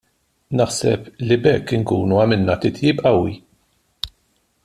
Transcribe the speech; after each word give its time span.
Naħseb 0.59 1.03
li 1.27 1.37
b'hekk 1.43 1.75
inkunu 1.79 2.19
għamilna 2.23 2.57
titjib 2.65 3.05
qawwi. 3.05 3.37